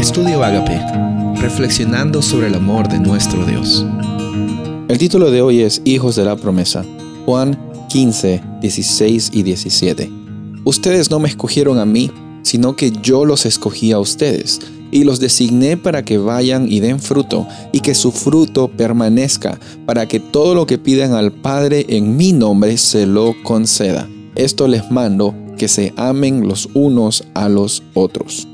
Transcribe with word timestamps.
Estudio 0.00 0.42
Agape, 0.42 0.80
reflexionando 1.42 2.22
sobre 2.22 2.46
el 2.46 2.54
amor 2.54 2.88
de 2.88 2.98
nuestro 2.98 3.44
Dios. 3.44 3.84
El 4.88 4.96
título 4.96 5.30
de 5.30 5.42
hoy 5.42 5.60
es 5.60 5.82
Hijos 5.84 6.16
de 6.16 6.24
la 6.24 6.36
Promesa. 6.36 6.86
Juan 7.26 7.86
15, 7.90 8.42
16 8.62 9.30
y 9.34 9.42
17. 9.42 10.10
Ustedes 10.64 11.10
no 11.10 11.18
me 11.18 11.28
escogieron 11.28 11.78
a 11.78 11.84
mí, 11.84 12.10
sino 12.40 12.76
que 12.76 12.92
yo 12.92 13.26
los 13.26 13.44
escogí 13.44 13.92
a 13.92 13.98
ustedes, 13.98 14.60
y 14.90 15.04
los 15.04 15.20
designé 15.20 15.76
para 15.76 16.02
que 16.02 16.16
vayan 16.16 16.66
y 16.72 16.80
den 16.80 16.98
fruto, 16.98 17.46
y 17.70 17.80
que 17.80 17.94
su 17.94 18.10
fruto 18.10 18.68
permanezca, 18.68 19.60
para 19.84 20.08
que 20.08 20.18
todo 20.18 20.54
lo 20.54 20.66
que 20.66 20.78
pidan 20.78 21.12
al 21.12 21.30
Padre 21.30 21.84
en 21.90 22.16
mi 22.16 22.32
nombre 22.32 22.78
se 22.78 23.04
lo 23.04 23.34
conceda. 23.42 24.08
Esto 24.34 24.66
les 24.66 24.90
mando, 24.90 25.34
que 25.58 25.68
se 25.68 25.92
amen 25.98 26.48
los 26.48 26.70
unos 26.72 27.24
a 27.34 27.50
los 27.50 27.82
otros. 27.92 28.48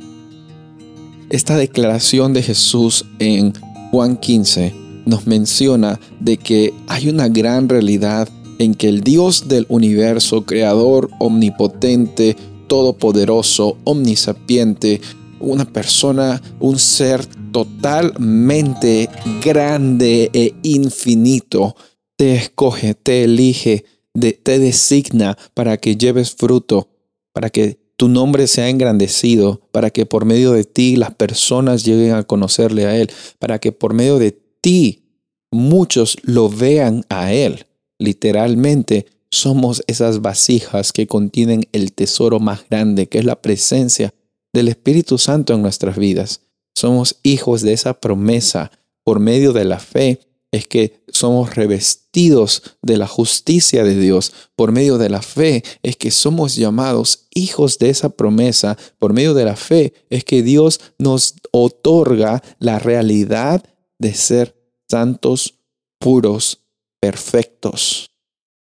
Esta 1.29 1.57
declaración 1.57 2.33
de 2.33 2.43
Jesús 2.43 3.05
en 3.19 3.53
Juan 3.91 4.16
15 4.16 4.73
nos 5.07 5.27
menciona 5.27 5.99
de 6.21 6.37
que 6.37 6.73
hay 6.87 7.09
una 7.09 7.29
gran 7.29 7.69
realidad 7.69 8.29
en 8.61 8.77
que 8.77 8.89
el 8.89 9.01
Dios 9.01 9.49
del 9.49 9.66
universo, 9.69 10.47
creador, 10.47 11.11
omnipotente, 11.19 12.37
todopoderoso, 12.69 13.77
omnisapiente, 13.83 15.01
una 15.41 15.65
persona, 15.65 16.41
un 16.61 16.79
ser 16.79 17.27
totalmente 17.51 19.11
grande 19.45 20.30
e 20.33 20.55
infinito, 20.63 21.74
te 22.16 22.37
escoge, 22.37 22.95
te 22.95 23.24
elige, 23.24 23.85
te 24.15 24.59
designa 24.61 25.37
para 25.55 25.77
que 25.77 25.97
lleves 25.97 26.37
fruto, 26.37 26.88
para 27.33 27.51
que 27.51 27.85
tu 27.96 28.09
nombre 28.09 28.46
sea 28.46 28.68
engrandecido, 28.68 29.62
para 29.73 29.91
que 29.91 30.06
por 30.06 30.24
medio 30.24 30.52
de 30.52 30.64
ti 30.64 30.96
las 30.96 31.14
personas 31.14 31.84
lleguen 31.84 32.12
a 32.12 32.24
conocerle 32.24 32.87
a 32.87 32.96
Él, 32.96 33.10
para 33.38 33.59
que 33.59 33.73
por 33.73 33.95
medio 33.95 34.18
de 34.18 34.38
ti 34.60 35.04
muchos 35.51 36.18
lo 36.23 36.48
vean 36.48 37.04
a 37.09 37.32
Él. 37.32 37.66
Literalmente 37.98 39.06
somos 39.30 39.82
esas 39.87 40.21
vasijas 40.21 40.93
que 40.93 41.06
contienen 41.06 41.66
el 41.73 41.93
tesoro 41.93 42.38
más 42.38 42.68
grande, 42.68 43.09
que 43.09 43.18
es 43.18 43.24
la 43.24 43.40
presencia 43.40 44.12
del 44.52 44.68
Espíritu 44.68 45.18
Santo 45.18 45.54
en 45.54 45.62
nuestras 45.62 45.96
vidas. 45.96 46.43
Somos 46.74 47.16
hijos 47.23 47.62
de 47.62 47.73
esa 47.73 47.95
promesa 47.95 48.71
por 49.02 49.21
medio 49.21 49.52
de 49.52 49.65
la 49.65 49.78
fe 49.78 50.21
es 50.57 50.66
que 50.66 51.04
somos 51.09 51.54
revestidos 51.54 52.76
de 52.82 52.96
la 52.96 53.07
justicia 53.07 53.85
de 53.85 53.99
Dios. 53.99 54.32
Por 54.54 54.73
medio 54.73 54.99
de 54.99 55.10
la 55.10 55.23
fe 55.23 55.62
es 55.82 55.96
que 55.96 56.10
somos 56.10 56.57
llamados 56.57 57.26
hijos 57.35 57.79
de 57.79 57.90
esa 57.90 58.09
promesa. 58.09 58.77
Por 58.99 59.12
medio 59.12 59.34
de 59.34 59.45
la 59.45 59.57
fe 59.57 59.93
es 60.10 60.24
que 60.24 60.43
Dios 60.43 60.80
nos 60.99 61.34
otorga 61.52 62.43
la 62.59 62.79
realidad 62.79 63.65
de 63.99 64.15
ser 64.15 64.56
santos, 64.88 65.59
puros, 65.99 66.62
perfectos, 67.00 68.10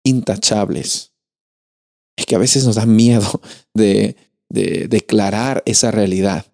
intachables. 0.05 1.13
Es 2.17 2.27
que 2.27 2.35
a 2.35 2.39
veces 2.39 2.65
nos 2.65 2.77
da 2.77 2.87
miedo 2.87 3.41
de, 3.75 4.17
de 4.49 4.89
declarar 4.89 5.63
esa 5.67 5.91
realidad, 5.91 6.47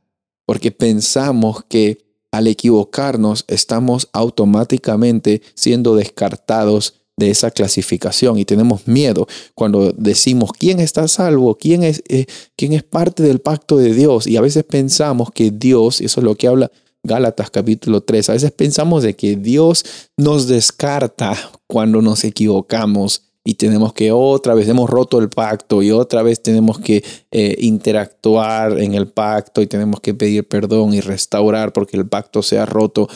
porque 0.46 0.70
pensamos 0.70 1.64
que 1.64 2.09
al 2.32 2.46
equivocarnos 2.46 3.44
estamos 3.48 4.08
automáticamente 4.12 5.42
siendo 5.54 5.96
descartados 5.96 6.94
de 7.16 7.30
esa 7.30 7.50
clasificación 7.50 8.38
y 8.38 8.44
tenemos 8.44 8.86
miedo 8.88 9.26
cuando 9.54 9.92
decimos 9.92 10.52
quién 10.52 10.80
está 10.80 11.06
salvo, 11.06 11.56
quién 11.56 11.82
es, 11.82 12.02
eh, 12.08 12.26
quién 12.56 12.72
es 12.72 12.82
parte 12.82 13.22
del 13.22 13.40
pacto 13.40 13.76
de 13.76 13.92
Dios. 13.92 14.26
Y 14.26 14.36
a 14.36 14.40
veces 14.40 14.64
pensamos 14.64 15.30
que 15.30 15.50
Dios, 15.50 16.00
eso 16.00 16.20
es 16.20 16.24
lo 16.24 16.34
que 16.34 16.48
habla 16.48 16.70
Gálatas 17.02 17.50
capítulo 17.50 18.02
3, 18.02 18.28
a 18.28 18.32
veces 18.34 18.52
pensamos 18.52 19.02
de 19.02 19.16
que 19.16 19.36
Dios 19.36 19.84
nos 20.18 20.48
descarta 20.48 21.34
cuando 21.66 22.02
nos 22.02 22.24
equivocamos 22.24 23.29
y 23.50 23.54
tenemos 23.54 23.92
que 23.92 24.12
otra 24.12 24.54
vez, 24.54 24.68
hemos 24.68 24.88
roto 24.88 25.18
el 25.18 25.28
pacto 25.28 25.82
y 25.82 25.90
otra 25.90 26.22
vez 26.22 26.40
tenemos 26.40 26.78
que 26.78 27.02
eh, 27.32 27.56
interactuar 27.58 28.78
en 28.78 28.94
el 28.94 29.08
pacto 29.08 29.60
y 29.60 29.66
tenemos 29.66 29.98
que 29.98 30.14
pedir 30.14 30.46
perdón 30.46 30.94
y 30.94 31.00
restaurar 31.00 31.72
porque 31.72 31.96
el 31.96 32.06
pacto 32.06 32.44
se 32.44 32.60
ha 32.60 32.64
roto. 32.64 33.08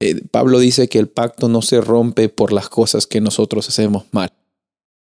Eh, 0.00 0.22
Pablo 0.30 0.60
dice 0.60 0.88
que 0.88 0.98
el 0.98 1.08
pacto 1.08 1.46
no 1.50 1.60
se 1.60 1.82
rompe 1.82 2.30
por 2.30 2.54
las 2.54 2.70
cosas 2.70 3.06
que 3.06 3.20
nosotros 3.20 3.68
hacemos 3.68 4.04
mal. 4.12 4.32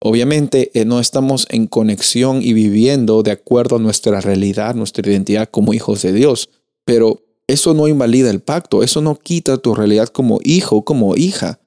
Obviamente 0.03 0.71
eh, 0.75 0.85
no 0.85 1.01
estamos 1.01 1.47
en 1.49 1.67
conexión 1.67 2.43
y 2.43 2.53
viviendo 2.53 3.23
de 3.23 3.31
acuerdo 3.31 3.77
a 3.77 3.79
nuestra 3.79 4.21
realidad, 4.21 4.75
nuestra 4.75 5.11
identidad 5.11 5.49
como 5.51 5.73
hijos 5.73 6.03
de 6.03 6.13
Dios, 6.13 6.51
pero 6.85 7.23
eso 7.47 7.73
no 7.73 7.89
invalida 7.89 8.29
el 8.29 8.43
pacto, 8.43 8.83
eso 8.83 9.01
no 9.01 9.19
quita 9.19 9.57
tu 9.57 9.75
realidad 9.75 10.09
como 10.09 10.41
hijo, 10.45 10.85
como 10.85 11.17
hija. 11.17 11.59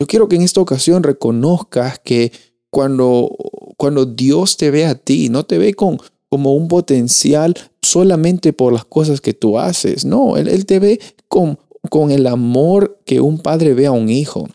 Yo 0.00 0.06
quiero 0.06 0.28
que 0.28 0.36
en 0.36 0.42
esta 0.42 0.62
ocasión 0.62 1.02
reconozcas 1.02 1.98
que 1.98 2.32
cuando, 2.70 3.36
cuando 3.76 4.06
Dios 4.06 4.56
te 4.56 4.70
ve 4.70 4.86
a 4.86 4.94
ti, 4.94 5.28
no 5.28 5.44
te 5.44 5.58
ve 5.58 5.74
con, 5.74 6.00
como 6.30 6.54
un 6.54 6.68
potencial 6.68 7.54
solamente 7.82 8.54
por 8.54 8.72
las 8.72 8.86
cosas 8.86 9.20
que 9.20 9.34
tú 9.34 9.58
haces. 9.58 10.06
No, 10.06 10.38
Él, 10.38 10.48
él 10.48 10.64
te 10.64 10.78
ve 10.78 11.00
con, 11.28 11.58
con 11.90 12.10
el 12.10 12.26
amor 12.26 12.98
que 13.04 13.20
un 13.20 13.38
padre 13.38 13.74
ve 13.74 13.86
a 13.86 13.92
un 13.92 14.08
hijo, 14.08 14.48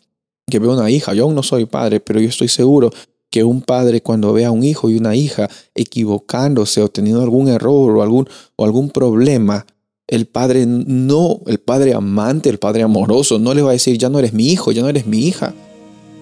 que 0.50 0.57
ve 0.57 0.67
a 0.67 0.72
una 0.72 0.89
hija. 0.89 1.13
Yo 1.13 1.25
aún 1.25 1.35
no 1.35 1.44
soy 1.44 1.67
padre, 1.67 2.00
pero 2.00 2.19
yo 2.19 2.27
estoy 2.27 2.47
seguro 2.47 2.89
que 3.29 3.44
un 3.44 3.62
padre 3.62 4.01
cuando 4.01 4.33
ve 4.33 4.45
a 4.45 4.51
un 4.51 4.63
hijo 4.63 4.89
y 4.89 4.97
una 4.97 5.16
hija 5.16 5.47
equivocándose 5.75 6.81
o 6.81 6.88
teniendo 6.88 7.22
algún 7.22 7.50
error 7.50 7.97
o 7.97 8.01
algún, 8.01 8.27
o 8.56 8.66
algún 8.66 8.89
problema, 8.89 9.67
el 10.08 10.26
padre 10.28 10.66
no, 10.66 11.42
el 11.48 11.60
padre 11.60 11.94
amante, 11.94 12.50
el 12.50 12.60
padre 12.60 12.84
amoroso, 12.84 13.40
no 13.40 13.54
le 13.54 13.62
va 13.62 13.70
a 13.70 13.74
decir, 13.74 13.98
ya 13.98 14.10
no 14.10 14.20
eres 14.20 14.34
mi 14.34 14.50
hijo, 14.50 14.72
ya 14.72 14.82
no 14.82 14.90
eres 14.90 15.08
mi 15.08 15.20
hija. 15.20 15.54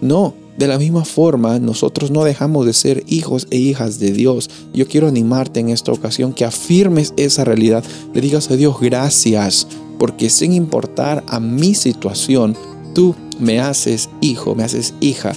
No, 0.02 0.34
de 0.58 0.68
la 0.68 0.78
misma 0.78 1.06
forma, 1.06 1.60
nosotros 1.60 2.12
no 2.12 2.24
dejamos 2.24 2.66
de 2.66 2.74
ser 2.74 3.04
hijos 3.08 3.48
e 3.50 3.58
hijas 3.58 4.00
de 4.00 4.12
Dios. 4.12 4.50
Yo 4.74 4.88
quiero 4.88 5.08
animarte 5.08 5.60
en 5.60 5.70
esta 5.70 5.92
ocasión 5.92 6.34
que 6.34 6.46
afirmes 6.46 7.14
esa 7.18 7.44
realidad. 7.44 7.84
Le 8.14 8.22
digas 8.22 8.52
a 8.52 8.56
Dios 8.56 8.80
gracias, 8.80 9.68
porque 9.98 10.30
sin 10.30 10.54
importar 10.54 11.24
a 11.28 11.40
mi 11.40 11.74
situación, 11.74 12.56
tú 12.94 13.16
me 13.40 13.60
haces 13.60 14.10
hijo, 14.22 14.56
me 14.56 14.64
haces 14.64 14.94
hija 15.00 15.34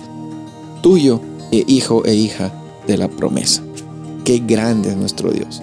tuyo 0.87 1.21
e 1.51 1.65
hijo 1.67 2.05
e 2.05 2.15
hija 2.15 2.53
de 2.87 2.97
la 2.97 3.09
promesa. 3.09 3.61
Qué 4.25 4.39
grande 4.39 4.91
es 4.91 4.97
nuestro 4.97 5.33
Dios. 5.33 5.61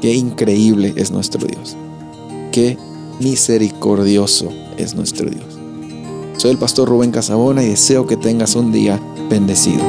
Qué 0.00 0.14
increíble 0.14 0.92
es 0.96 1.12
nuestro 1.12 1.46
Dios. 1.46 1.76
Qué 2.54 2.78
misericordioso 3.18 4.48
es 4.76 4.94
nuestro 4.94 5.28
Dios. 5.28 5.58
Soy 6.36 6.52
el 6.52 6.56
pastor 6.56 6.88
Rubén 6.88 7.10
Casabona 7.10 7.64
y 7.64 7.70
deseo 7.70 8.06
que 8.06 8.16
tengas 8.16 8.54
un 8.54 8.70
día 8.70 9.00
bendecido. 9.28 9.82